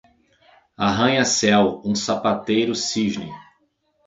[0.79, 3.29] Um arranha-céu, um sapateiro cisne!